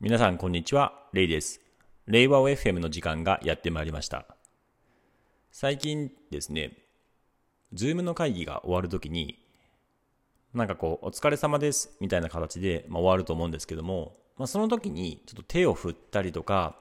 [0.00, 1.60] 皆さんこんにちは、レイです。
[2.06, 4.26] 令和 FM の時間がやってまいりました。
[5.50, 6.78] 最近ですね、
[7.72, 9.44] ズームの会議が終わるときに、
[10.54, 16.76] なんかこう、お疲れ様ですみたいな形で、まあ、終わると思うんですけども、まあ、その時にちょっと手を振ったりとか、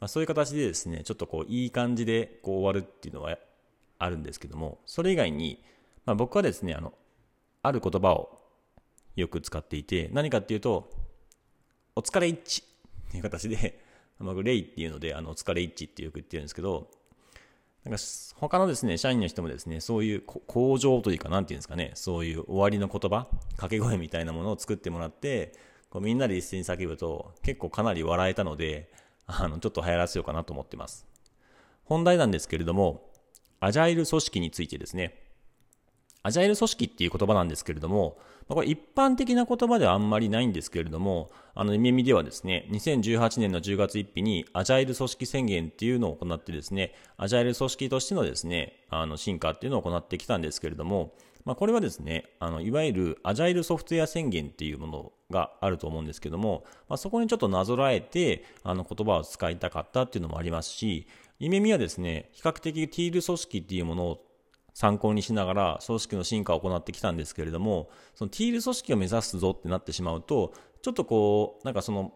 [0.00, 3.38] まあ、そういう形でですね、ちょっとこう、いい感じでこう終わるっていうのは
[4.00, 5.62] あるんですけども、それ以外に、
[6.04, 6.94] まあ、僕はですね、あの、
[7.62, 8.40] ある言葉を
[9.14, 10.99] よく使っていて、何かっていうと、
[11.96, 13.80] お疲れ一致っていう形で、
[14.18, 16.88] 僕、レイっていうので、あの、お疲れ一致ってよく言ってるんですけど、
[17.84, 18.00] なんか、
[18.36, 25.52] 他のですね、社員の人もですね、そういう向上というか、なんていうんですかね、そういう終わりの言葉、掛け声みたいなものを作ってもらって、
[25.88, 28.92] こうみんなで一斉に叫ぶと、結構かなり笑えたので、
[29.26, 31.06] あの、ちょっと流行らせようかなと思ってます。
[31.84, 33.10] 本題なんですけれども、
[33.58, 35.29] アジャイル組織についてですね、
[36.22, 61.06] アジャイル組織っていう言葉なんですけれども、これ一般的な言葉ではあんまりないんですけれども、あの、耳ではですね、2018年の10月1日にアジャイル組織宣言っていうのを行ってですね、アジャイル組織としてのですね、あの、進化っていうのを行ってきたんですけれども、まあ、これはですね、あの、いわゆるアジャイルソフトウェア宣言っていうものがあると思うんですけども、まあ、そこにちょっとなぞらえて、あの、言葉を使いたかったっていうのもありますし、
[61.38, 64.29] 夢見はですね、比較的ティール組織っていうものを
[64.74, 72.12] 参考にしながら組織の進化を行ってきたんですけれども、そのティール組織を目指すぞってなってしまうと、ちょっとこう、なんかその、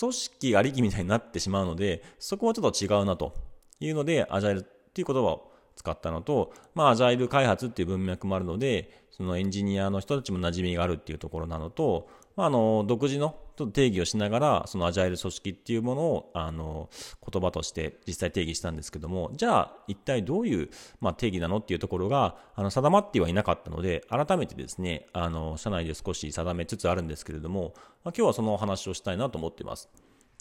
[0.00, 3.34] 組織ありきみたいになってしまうので、そこはちょっと違うなと
[3.78, 16.88] いうので、アジャイルっていう言葉を使ったのと、まあ、アジャイル開発っていう文脈もあるので、そのエンジニアの人たちも馴染みがあるっていうところなのと、まあ、あの、独自のと定義をしながら、そのアジャイル組織っていうものを、あの、
[17.30, 29.88] 言葉として実際定義したんですけども、じゃあ、一体どういう、まあ、定義なのっていうところが、あの、定まってはいなかったので、改めてですね、あの、社内で少し定めつつあるんですけれども、まあ、今日はそのお話をしたいなと思っています。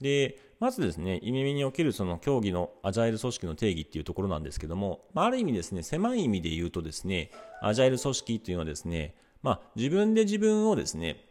[0.02, 11.31] で、まずですね、イメミにおけるその競技のアジャイル組織の定義っていうところなんですけども、まあ、る意味ですね、狭い意味で言うとですね、アジャイル組織っていうのはですね、まあ、自分で自分をですね、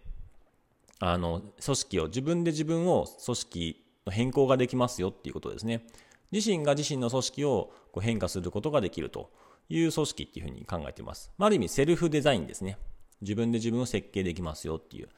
[1.00, 5.86] あの、組織を、自分で自分を組織の変更ができますよっていうことですね。
[6.30, 9.30] 自身が自身の組織をこう変化することができると
[9.68, 11.32] いう組織っていうふうに考えています。
[11.38, 12.78] まあ、ある意味セルフデザインですね。
[13.20, 15.08] 自分で自分を設計できますよっていう。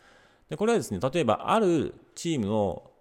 [0.49, 2.93] で、これはですね、例えばあるチームを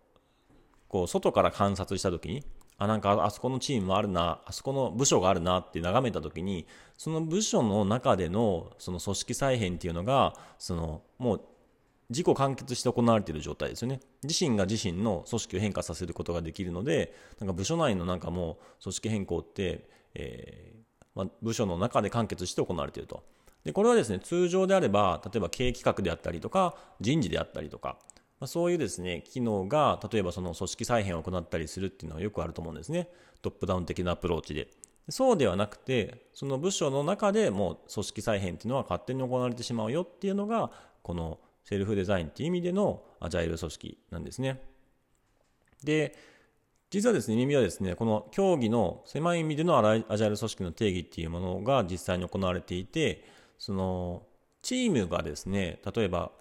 [0.88, 2.44] こう外から観察したときに、
[2.78, 6.66] あ、なんかあそこのチームもあるな、あそこの部署があるなって眺めたときに、
[6.98, 11.42] その部署の中でのその組織再編っていうのが、そのもう
[12.12, 14.02] 自己完結して行われている状態ですよね。
[14.22, 20.82] 自身が自身の組織を変化させることができるので、なんか部署内のなんかもう組織変更って、えー
[21.16, 23.24] まあ、部署の中で完結して行われていると。
[23.64, 27.98] で、これはですね、通常であれば、例えば経営企画であったりとか、人事であったりとか、
[28.40, 33.08] まあ、そういうですね、機能が、例えばその組織再編を行ったりするっていうのはよくあると思うんですね。
[33.42, 34.68] トップダウン的なアプローチで。
[35.10, 40.72] そうではなくて、その部署の中でもう組織再編っていうのは勝手に行われてしまうよっていうのが、
[41.04, 44.62] このセルフデザインっていう意味でのアジャイル組織なんですね。
[45.84, 46.16] で、
[46.90, 53.24] 実はですね、耳はですね、この競技の狭い意味でのアジャイル組織の定義っていうものが実際に行われていて、
[53.58, 54.24] その、
[54.62, 56.32] チームがですね、例えば、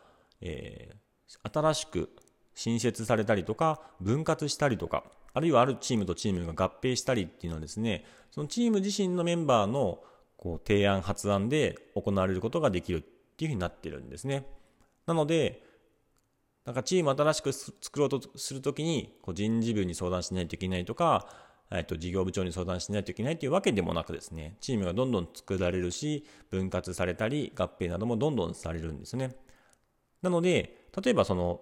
[0.41, 2.11] えー、新しく
[2.55, 10.01] 新設されたりとか、分割したりとか、あるいはあるチームとチームが合併したりっていうのはですね、そのチーム自身のメンバーの
[10.37, 13.01] こう提案、発案で行われることができるっ
[13.37, 14.47] ていうふうになってるんですね。
[15.11, 15.65] なので、
[16.65, 21.27] なんかチーム新しく作ろうとするときに、こう人事部に相談しないといけないとか、
[21.73, 29.35] えっと、事業部長に相談しないといけないというわけでもなくですね、チームがどんどん作られるし、分割されたり、合併などもどんどんされるんですね。
[30.23, 31.61] なので、例えばその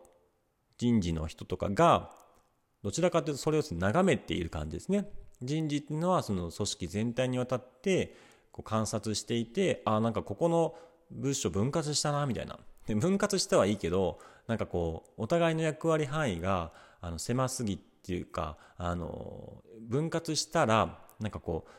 [0.76, 2.10] 人事の人とかが、
[2.82, 5.10] どちらかというとそれを眺めている感じですね。
[5.40, 8.14] 人事っていうのはその組織全体にわたって
[8.52, 10.74] こう観察していて、あ、なんかここの
[11.10, 12.58] 部署分割したな、みたいな。
[12.88, 21.70] で分割してはいいけどなんかこうお互いの役割範囲があの狭すぎっていうかあの分割したらなんかこう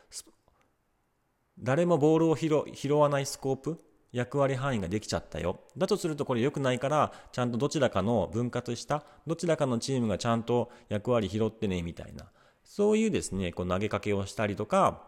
[1.60, 2.38] 誰もボールを
[2.74, 5.60] 拾わないスコープ役割範囲ができちゃったよ。
[5.78, 12.26] だとするとこれ良くないから、ちゃんとどちらかの分割した、どちらかのチームがちゃんと役割拾ってね、みたいな。
[12.64, 15.04] そういうですね、こう投げかけをしたりとか、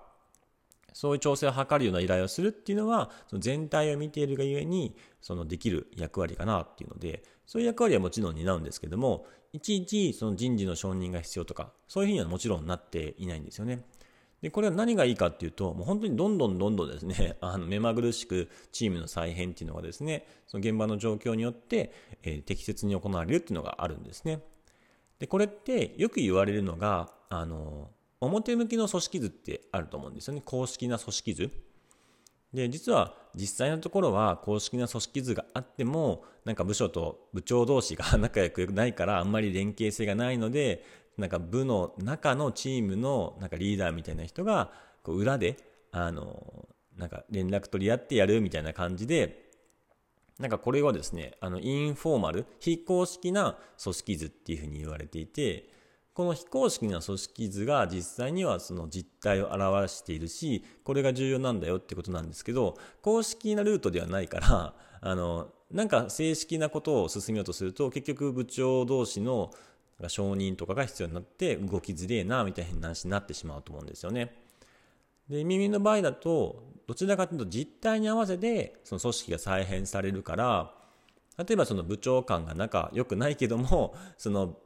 [0.93, 13.83] そういう調整を図るような依頼をするっていうのは、その全体を見ているがゆえに、そのできる役割かなっていうので、そういう役割はもちろん担うんですけども、いちいちその人事の承認が必要とか、そういうふうにはもちろんなっていないんですよね。
[14.41, 21.93] で、これは何がいいかっていうと、もう本当にどんどんどんどんですね、 あの、目まぐるしくチームの再編っていうのがですね、その現場の状況によって、
[22.23, 24.41] えー、適切に行われるっていうのがあるんですね。
[25.19, 30.41] で、これってよく言われるのが、あの、表向きの組織図ってあると思うんですよね。
[30.45, 31.51] 公式な組織図。
[32.53, 40.83] で、実は実際のところは公式な組織図があっても、なんか部署と部長同士が仲良くないからあんまり連携性がないので、
[41.17, 44.71] なんか部の中のチームのなんかリーダーみたいな人が
[45.03, 45.57] こう裏で
[45.91, 49.49] あのなんか連絡取り合ってやるみたいな感じで
[50.39, 55.69] なんかこれはですねあのインフォーマル非公式な組織図っていうふうに言われていて
[56.13, 69.51] この非公式な組織図が実際にはその実態を表しているしこれが重要なんだよってことなんですけど公式なルートではないから あのなんか正式なことを進めようとすると結局部長同士の
[70.07, 74.35] 承認とかが必要になって動きづれえなみたいな話になってしまうと思うんですよね。
[75.29, 80.73] で耳の場合だとどちらかというと実態に合わせてその組織が再編されるから
[81.37, 84.57] 例えばその部長間が仲良くないけどもその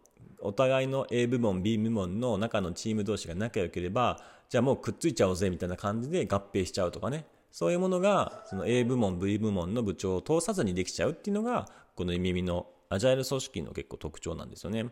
[0.45, 14.85] お互いの A 部門 B 部門の中のチーム同士が仲良ければじゃあもうくっついちゃおうぜみたいな感じで合併しちゃうとかねそういうものがその A 部門 V 部門の部長を通さずにできちゃうっていうのがこの耳のアジャイル組織の結構特徴なんですよね。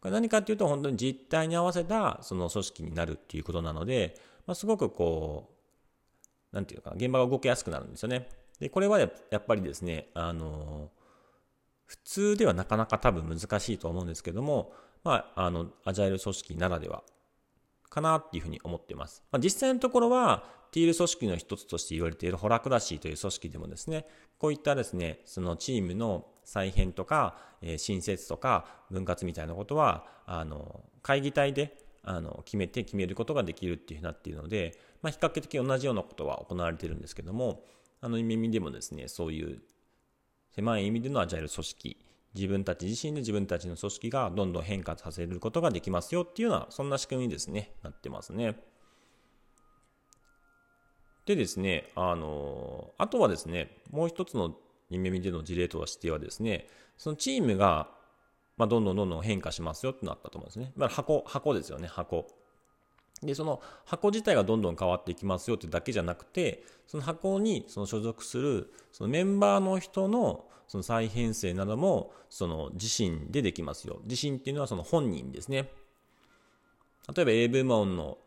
[0.00, 4.14] これ何かっていうと本当に実態に合わせたその組織になるっていうことなので、
[4.46, 5.50] まあ、すごくこ
[6.52, 8.28] う、なんていうか、現場が動きやすくなるんですよね。
[8.60, 10.90] で、これはやっぱりですね、あの、
[11.86, 14.72] 普通ではなかなか多分難しいと思うんですけども、
[15.04, 17.02] まあ、あの、アジャイル組織ならでは
[17.88, 19.22] かなっていうふうに思っています。
[19.30, 24.06] まあ、実際のところは、ティール組織の一つとして言われているホラクラシーという組織でもですね、
[24.38, 37.64] こういったですね、そのチームの再編とか、えー、新設とか分割みたいなことは、あの、会議体であの決めて決めることができるっていうふうになっているので、まあ、比較的同じようなことは行われているんですけども、
[38.00, 39.60] あの意味でもですね、そういう
[40.56, 41.96] 狭い意味でのアジャイル組織、
[42.34, 48.56] 自分たち自身で自分たちの組織がどんどん変化させることができますよっていうような、そんな仕組みですね、なってますね。
[51.26, 54.56] でですね、あの、あとはですね、もう一つの
[54.90, 57.90] 2目での事例としてはですね、そのチームが、
[58.56, 60.72] まあ、どんどんどんどん変化しますよってなったと思うんですね。
[60.74, 62.28] まあ、箱、箱ですよね、箱。
[63.22, 74.00] で、その箱自体がどんどん変わっていきますよってだけじゃなくて、その箱にその所属するそのメンバーの人のその再編成などもその自身でできますよ。
[74.04, 75.70] 自身っていうのはその本人ですね。
[77.14, 78.18] 例えば A 部門の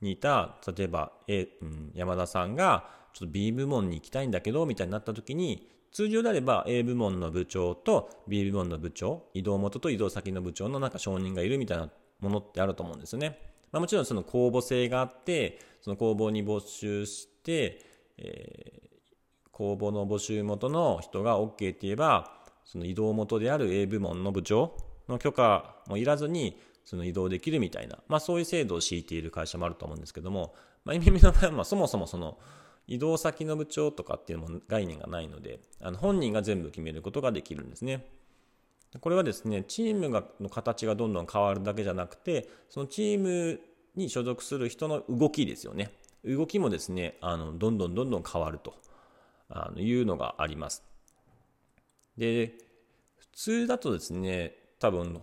[0.00, 13.38] にいた、例えば A、うん、山田さんがちょっと B 部門に行きたいんだけど、みたいになった時に、通常であれば A 部門の部長と B 部門の部長、移動元と移動先の部長のなんか承認がいるみたいなものってあると思うんですよね。
[13.72, 17.84] まあ、もちろんその公募制があって、その公募に募集して、
[18.16, 22.32] えー、公募の募集元の人が OK って言えば、
[22.64, 24.76] その移動元である A 部門の部長
[25.08, 30.54] の許可もいらずに、その移動できるみたいな、まあそういう制度を敷いている会社もあると思うんですけども、
[30.84, 32.38] まあ、意味の場合はそもそもその
[32.86, 38.06] 移動先の部長とかっていうのも概念がないので、あの本人が全部決めることができるんですね。
[39.00, 43.60] これはですね、チームがの形がどんどん変わるだけじゃなくて、そのチーム
[43.94, 45.92] に所属する人の動きですよね。
[46.24, 48.74] 動きもですね、あのどんどんどんどん変わると
[49.48, 50.82] あのいうのがあります。
[52.16, 52.54] で、
[53.16, 55.20] 普通だとですね、多分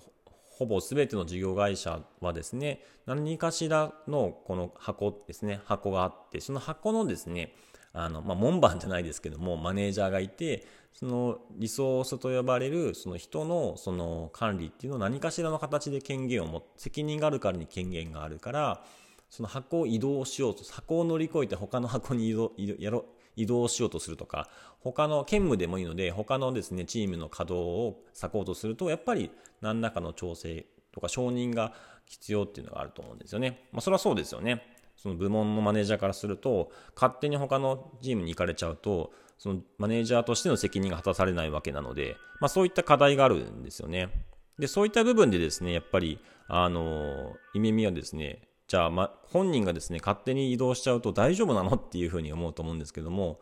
[0.58, 7.54] ほぼ全ての事業会社はですね、何かしらのこの箱ですね、箱があって、その箱のですね、
[7.96, 18.84] あの、まあ、門番じゃないですけども、マネージャーがいて、そのリソースと呼ばれるその人のその管理っていうのを何かしらの形で権限を持って、責任があるからに権限があるから、
[19.30, 24.50] その箱を移動しようと、箱を乗り越えて他の箱に移動、やろ移動しようとするとか、
[24.80, 31.74] 他の兼務でもいいので、他のですね、チームの稼働をサポートすると、やっぱり何らかの調整とか承認が
[32.06, 33.68] 必要っていうのがあると思うんですよね。
[33.72, 34.75] まあ、それはそうですよね。
[35.06, 44.10] その部門のマネージャーからすると、勝手に他のチームに行かれちゃうと、そのマネージャーとしての責任が果たされないわけなので、まあそういった課題があるんですよね。
[44.58, 53.40] で、そういった部分でですね、やっぱり、あの、イメミはですね、じゃあ、ま、本人がですね、勝手に移動しちゃうと大丈夫なのっていうふうに思うと思うんですけども、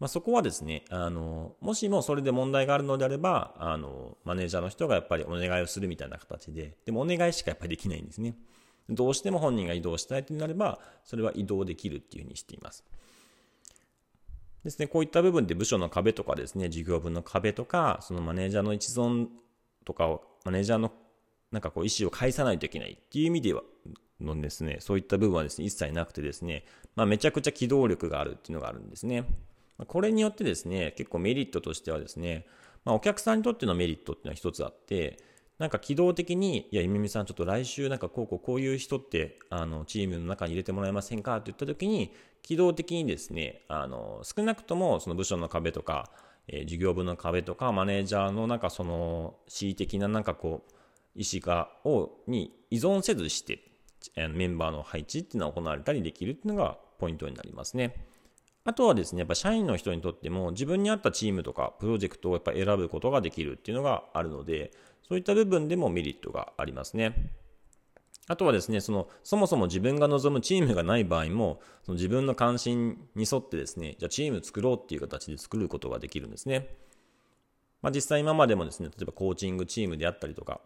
[0.00, 8.34] まあ、そこはですね、あの、もしもそれで問題があるのであれば、あの、マネージャーの人がやっぱりお願いをするみたいな形で、でもお願いしかやっぱりできないんですね。
[8.88, 12.84] どうしても本人が移動したいとなれば、それは移動できるっていうふうにしています。
[14.64, 19.28] ですね、こういった部分で部署の壁とかですね、事業部の壁とか、そのマネージャーの一存
[19.84, 20.92] とかを、マネージャーの
[21.50, 23.62] なんかこう意思を返さないといけないっていう意味では、
[24.20, 26.64] のですね、そういった部分はですね、一切なくてですね、
[26.96, 29.24] まあ、めちゃくちゃ機動力があるっていうのがあるんですね。
[29.86, 32.46] これによってですね、結構メリットとしてはですね、
[32.84, 35.18] まあ、お客さんにとってのメリットっていうのは一つあって、
[35.58, 46.10] なんか機動的に、いや、ゆめみさん、ちょっと来週、なんかこうこうこういう人って、あの、チームの中に入れてもらえませんかって言った時に、機動的にですね、あの、少なくとも、その部署の壁とか、
[46.48, 50.72] えー、事業部の壁とか、マネージャーのなんかその、恣意的ななんかこう、
[51.14, 53.60] 意思が、を、に依存せずして、
[54.16, 58.06] メンバーの配置っていうのは行われたりできるっていうのがポイントになりますね。
[58.66, 64.70] あとはですね、やっぱ社員の人にとっても自分に合ったチームとかプロジェクトをやっぱ選ぶことができるっていうのがあるので、
[65.06, 67.30] そういった部分でもメリットがありますね。
[68.26, 76.74] あとはですね、その、そもそも自分が望むチームがない場合も、その自分の関心に沿ってですね、じゃあチーム作ろうっていう形で作ることができるんですね。
[77.82, 80.62] まあ実際今までもですね、例えばコーチングチームであったりとか、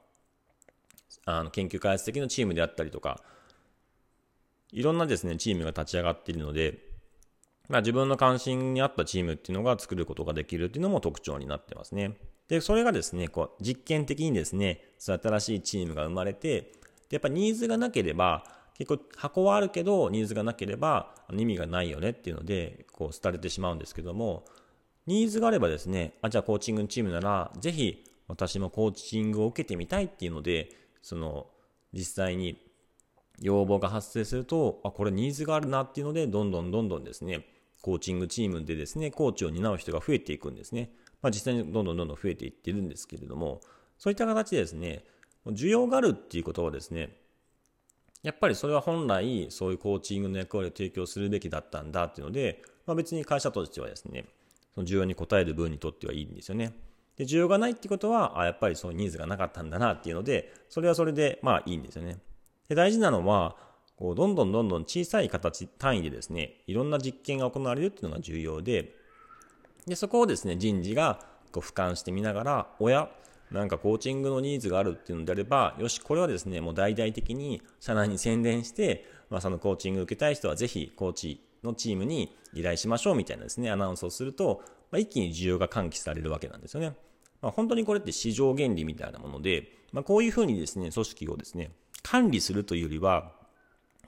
[1.25, 3.25] あの研究開発的なチームであったりとか、
[4.71, 6.88] いろんなですね、チームが立ち上がっているので、
[7.69, 12.17] まあ、自分の関心に合ったチームっていうのが作ることができるっていうのも特徴になってますね。
[12.49, 16.73] で、それがですね、こう、実験的にですね、新しいチームが生まれて、
[17.09, 18.45] で、やっぱニーズがなければ、
[18.79, 24.45] 結構箱はあるけど、ニーズがなければ意味がないよねっていうので、こう、廃れてしまうんですけども、
[25.07, 30.71] ニーズがあればですね、あ、じゃあコーチングチームなら、ぜひ私もコーチングを受けてみたいっていうので、
[31.03, 31.49] その、
[31.93, 32.63] 実際に
[33.41, 37.47] 要望が発生すると、あ、これニーズがあるなっていうので、どんどんどんどんですね、
[37.81, 40.91] コーチングチームでですね、コーチを担う人が増えていくんですね。
[41.23, 43.61] まあ、実際にどんどんどんどん増えていってるんですけれども、
[43.99, 45.05] そういった形でですね、
[45.47, 47.17] 需要があるっていうことはですね、
[48.23, 54.27] やっぱりそれは本来そういうコーチングの役割を提供するべきだったんだっていうので、まあ、別に会社としてはですね、
[54.75, 56.73] その需要に応える分にとってはいいんですよね。
[57.17, 62.19] で、需要がないってことは、あ、やっぱりそういうニーズがなかったんだなっていうので、それはそれでまあいいんですよね。
[62.69, 63.57] で、大事なのは、
[63.99, 68.95] こうどんどんどんどん小さい形単位でですね、いろんな実験が行われるっていうのが重要で、
[69.87, 73.11] で、そこをですね、人事がこう俯瞰してみながら、おや、
[73.51, 86.95] なんかコーチングのニーズがあるっていうのであれば、よし、これはですね、もう大々的に社内に宣伝して、まあ、そのコーチング受けたい人はぜひコーチのチームに依頼しましょうみたいなですね、アナウンスをすると、まあ、一気に需要が喚起されるわけなんですよね。
[87.41, 93.33] まあ、本当にこれって市場原理みたいなもので、まあ、こういうふうにですね、組織をですね、管理するというよりは、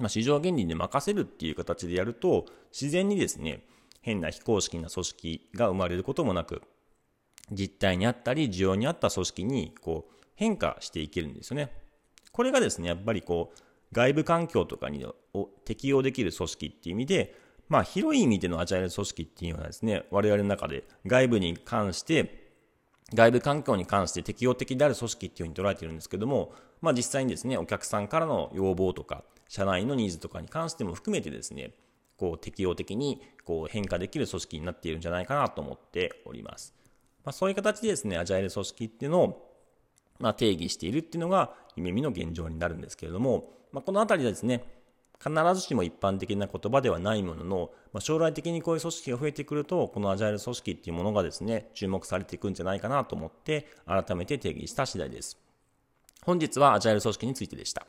[0.01, 3.63] まあ、市場原理で任せるっていう形でやると、自然にですね、
[4.01, 6.63] 変な非公式な組織が生まれることもなく、
[7.53, 11.71] 実態にあったり、需要にあった組織にこう変化していけるんですよね。
[12.33, 13.59] これがですね、やっぱりこう、
[13.93, 15.05] 外部環境とかに
[15.35, 17.35] を適用できる組織っていう意味で、
[17.69, 22.49] まあ広い意味でのアジャイル組織っていうのはですね、我々の中で外部に関して、
[23.13, 31.73] 外部環境に関して適用的である組織っていうふうに捉えているんですけども、まあ実際にですね、お客さんからの要望とか、社内のニーズとかに関しても含めてですね、
[32.17, 36.73] こう適応的にこう変化できる組織になっているんじゃないかなと思っております。
[37.25, 39.51] まあ、そういう形でですね、アジャイル組織っていうのを
[40.21, 44.63] まあ定義しているっていうのが夢見の現状になるんですけれども、まあ、このあたりでですね、
[45.21, 55.37] 必ずしも一般的な言葉ではないものの、まあ、将来的にこういう組織が増えてくると、このアジャイル組織っていうものがですね、注目されていくんじゃないかなと思って、改めて定義した次第です。
[56.23, 57.89] 本日はアジャイル組織についてでした。